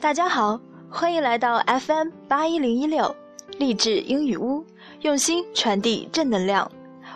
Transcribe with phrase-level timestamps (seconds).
[0.00, 3.14] 大家好，欢迎来到 FM 八一零一六
[3.58, 4.64] 励志英语屋，
[5.00, 6.70] 用心传递正能量。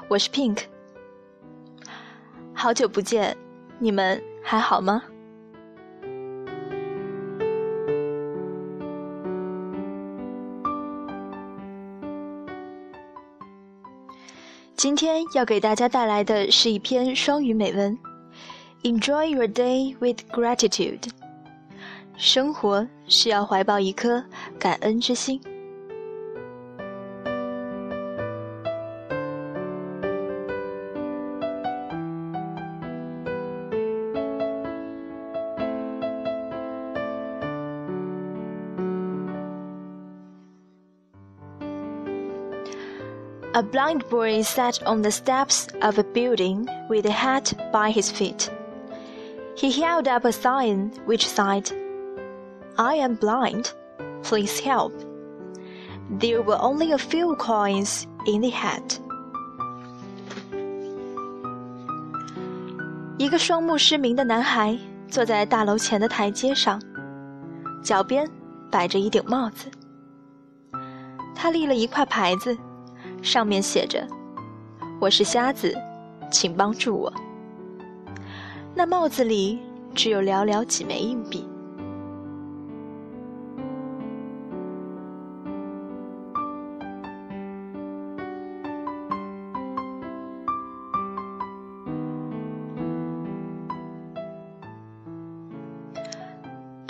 [0.08, 0.62] 我是 Pink，
[2.52, 3.36] 好久不见，
[3.78, 5.00] 你们还好吗？
[14.74, 17.96] 今天要给大家带来的是一篇双语美文。
[18.82, 21.08] Enjoy your day with gratitude。
[22.15, 24.23] 生活需要怀抱一颗
[24.59, 25.39] 感恩之心。
[43.57, 48.51] A blind boy sat on the steps of a building with a hat by his feet.
[49.55, 51.71] He held up a sign which said,
[52.76, 53.72] I am blind.
[54.22, 54.92] Please help.
[56.18, 58.98] There were only a few coins in the hat.
[63.18, 66.80] 一个双目失明的男孩坐在大楼前的台阶上，
[67.82, 68.28] 脚边
[68.70, 69.70] 摆着一顶帽子。
[71.34, 72.56] 他立了一块牌子。
[73.22, 74.04] 上面写着
[75.00, 75.72] ：“我是瞎子，
[76.28, 77.12] 请帮助我。”
[78.74, 79.60] 那帽子里
[79.94, 81.48] 只有寥寥几枚硬币。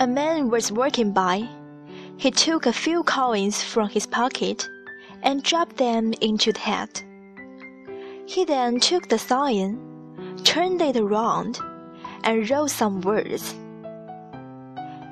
[0.02, 1.47] A man was working by.
[2.17, 4.67] He took a few coins from his pocket
[5.23, 7.03] and dropped them into the hat.
[8.25, 9.80] He then took the sign,
[10.43, 11.59] turned it around,
[12.23, 13.55] and wrote some words.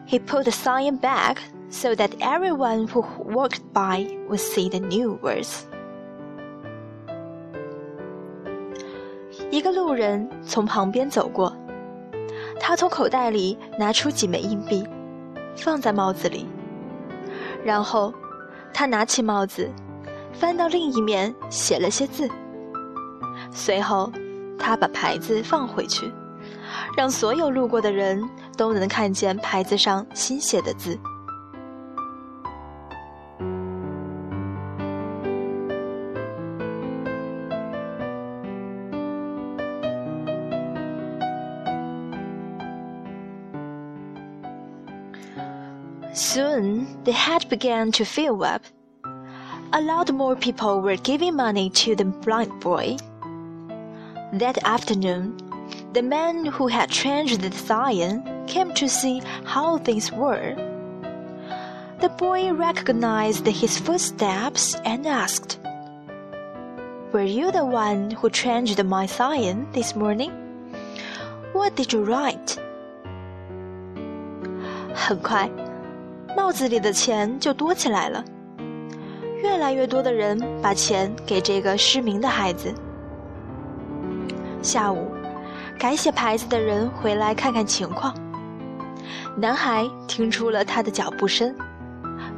[0.05, 5.19] He put the sign back so that everyone who walked by would see the new
[5.21, 5.65] words.
[9.51, 11.55] 一个路人从旁边走过，
[12.70, 14.86] 他从口袋里拿出几枚硬币，
[15.56, 16.46] 放在帽子里，
[17.64, 18.14] 然后
[18.72, 19.68] 他拿起帽子。
[20.32, 22.30] 翻到另一面，写了些字。
[23.50, 24.12] 随后，
[24.56, 26.12] 他把牌子放回去，
[26.96, 28.22] 让所有路过的人
[28.56, 30.96] 都能看见牌子上新写的字。
[46.12, 48.62] Soon, the hat began to fill up.
[49.72, 52.96] a lot more people were giving money to the blind boy.
[54.32, 55.38] That afternoon,
[55.92, 60.54] the man who had changed the sign came to see how things were.
[62.00, 65.58] The boy recognized his footsteps and asked,
[67.12, 70.32] Were you the one who changed my sign this morning?
[71.52, 72.58] What did you write?
[75.00, 75.50] 很快，
[76.36, 78.22] 帽子里的钱就多起来了。
[79.42, 82.72] 越来越多的人把钱给这个失明的孩子。
[84.62, 85.10] 下午，
[85.78, 88.14] 改写牌子的人回来看看情况。
[89.36, 91.54] 男孩听出了他的脚步声，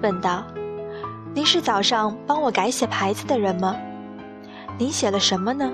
[0.00, 0.44] 问道
[1.34, 3.76] ：“您是早上帮我改写牌子的人吗？
[4.78, 5.68] 您写了什么呢？”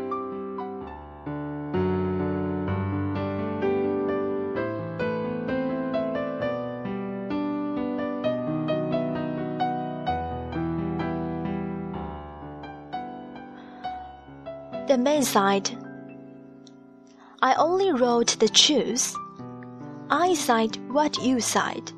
[14.87, 15.69] The man sighed.
[17.41, 19.15] I only wrote the truth.
[20.09, 21.91] I said what you said,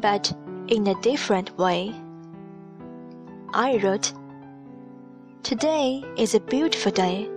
[0.00, 0.32] but
[0.68, 1.92] in a different way.
[3.52, 4.12] I wrote,
[5.42, 7.28] Today is a beautiful day,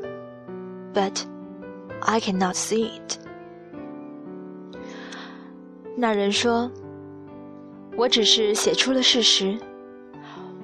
[0.93, 1.25] but
[2.01, 3.19] I cannot see it.
[5.95, 6.71] 那人说：“
[7.95, 9.59] 我只是写出了事实，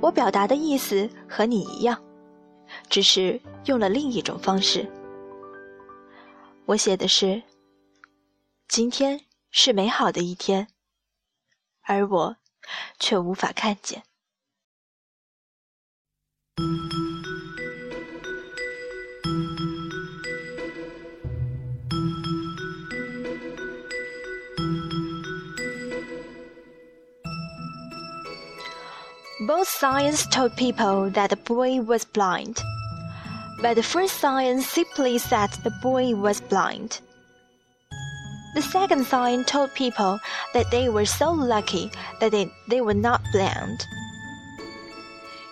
[0.02, 1.98] 我表达的意思和你一样。”
[2.90, 4.90] 只是用了另一种方式。
[6.66, 7.44] 我写的是：
[8.68, 9.22] 今天
[9.52, 10.68] 是美好的一天，
[11.82, 12.38] 而我
[13.00, 14.04] 却无法看见。
[29.48, 32.58] Both signs told people that the boy was blind.
[33.62, 37.00] But the first sign simply said the boy was blind.
[38.54, 40.20] The second sign told people
[40.54, 43.86] that they were so lucky that they, they were not blind.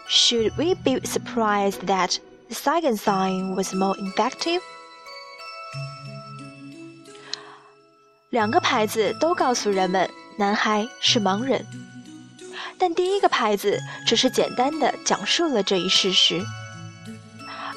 [0.08, 2.20] Should we be surprised that
[2.50, 4.62] the second sign was more effective?
[8.30, 11.66] 两个牌子都告诉人们男孩是盲人，
[12.80, 16.44] 但第一个牌子只是简单的讲述了这一事实，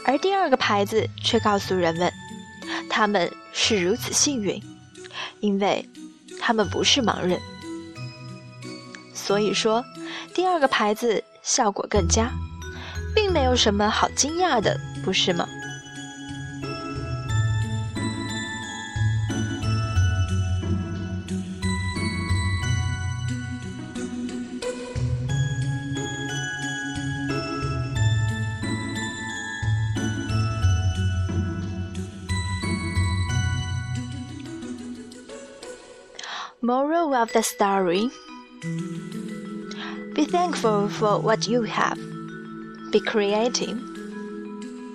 [0.06, 2.12] 而第二个牌子却告诉人们，
[2.90, 4.62] 他们是如此幸运。
[5.40, 5.88] 因为
[6.40, 7.40] 他们不是盲人，
[9.14, 9.84] 所以说
[10.36, 12.32] 第二个牌子效果更佳，
[13.16, 15.48] 并没有什么好惊讶的，不是吗
[36.61, 38.11] ？Moral of the story
[40.15, 41.99] Be thankful for what you have.
[42.91, 43.77] Be creative.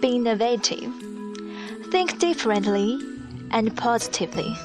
[0.01, 0.91] Be innovative.
[1.91, 2.97] Think differently
[3.51, 4.55] and positively.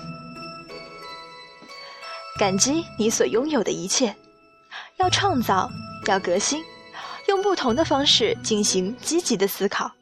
[2.39, 4.15] 感激你所拥有的一切，
[4.99, 5.69] 要创造，
[6.07, 6.63] 要革新，
[7.29, 9.93] 用不同的方式进行积极的思考。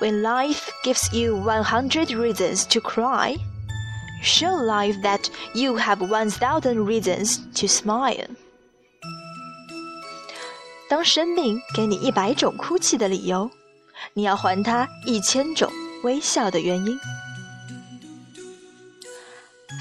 [0.00, 3.36] When life gives you 100 reasons to cry,
[4.22, 8.28] Show life that you have one thousand reasons to smile。
[10.88, 13.50] 当生命给你一百种哭泣的理由，
[14.14, 15.70] 你要还他一千种
[16.02, 16.98] 微笑的原因。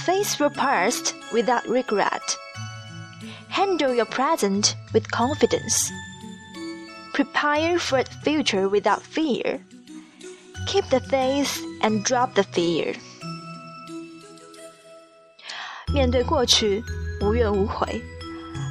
[0.06, 2.22] Face your past without regret.
[3.52, 5.90] Handle your present with confidence.
[7.14, 9.62] Prepare for the future without fear.
[10.68, 12.96] Keep the faith and drop the fear.
[15.94, 16.84] 面对过去，
[17.22, 18.02] 无怨无悔；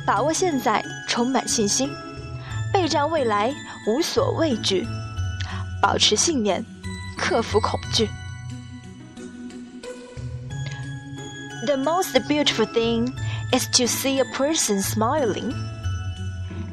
[0.07, 1.89] 把握现在，充满信心；
[2.73, 3.53] 备战未来，
[3.87, 4.85] 无所畏惧；
[5.81, 6.65] 保持信念，
[7.17, 8.09] 克服恐惧。
[11.67, 13.15] The most beautiful thing
[13.51, 15.55] is to see a person smiling,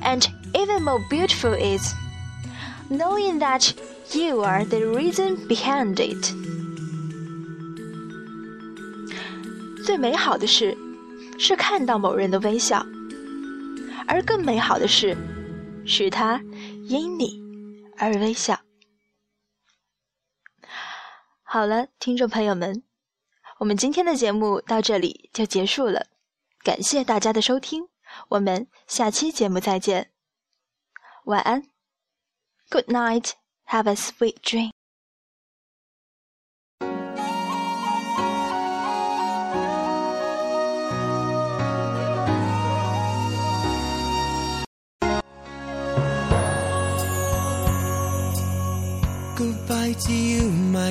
[0.02, 1.94] and even more beautiful is
[2.90, 3.72] knowing that
[4.14, 6.34] you are the reason behind it.
[9.87, 10.77] 最美好的事，
[11.39, 12.85] 是看到某人的微笑；
[14.09, 15.17] 而更美好的事，
[15.87, 16.43] 是他
[16.89, 17.41] 因你
[17.97, 18.59] 而微笑。
[21.45, 22.83] 好了，听众朋友们，
[23.61, 26.07] 我们今天的节目到这里就结束了，
[26.65, 27.89] 感谢大家的收听，
[28.31, 30.11] 我们下期节目再见，
[31.27, 31.63] 晚安
[32.71, 34.76] ，Good night，Have a sweet dream。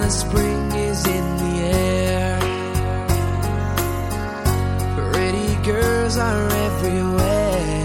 [0.00, 2.40] The spring is in the air.
[5.12, 7.84] Pretty girls are everywhere.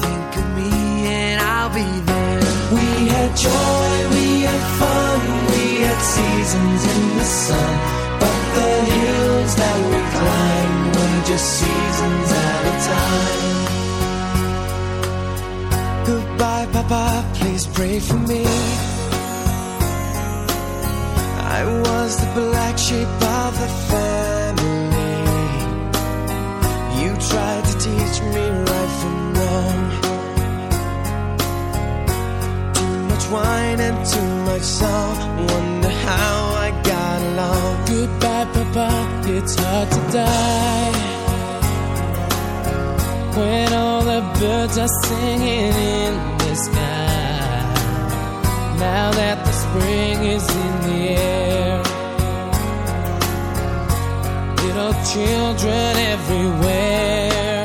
[0.00, 0.72] Think of me
[1.06, 2.40] and I'll be there.
[2.72, 5.20] We had joy, we had fun,
[5.52, 7.72] we had seasons in the sun.
[8.20, 13.52] But the hills that we climbed were just seasons at a time.
[16.06, 18.93] Goodbye, Papa, please pray for me.
[21.56, 25.22] I was the black sheep of the family.
[27.00, 29.80] You tried to teach me right from wrong.
[32.78, 35.16] Too much wine and too much song.
[35.52, 37.70] Wonder how I got along.
[37.92, 38.88] Goodbye, Papa,
[39.36, 40.94] it's hard to die
[43.38, 47.04] when all the birds are singing in the sky.
[48.78, 51.43] Now that the spring is in the air,
[55.14, 57.64] children everywhere.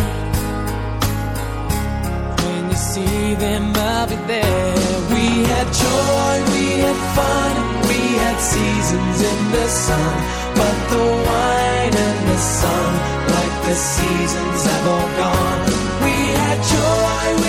[2.43, 4.73] When you see them, I'll be there.
[5.13, 7.53] We had joy, we had fun,
[7.89, 10.15] we had seasons in the sun.
[10.59, 12.91] But the wine and the sun,
[13.35, 15.61] like the seasons have all gone.
[16.05, 17.48] We had joy, we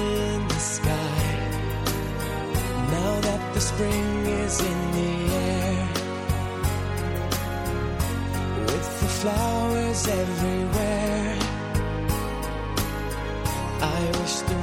[3.81, 5.87] spring is in the air,
[8.67, 11.37] with the flowers everywhere,
[13.81, 14.60] I wish that we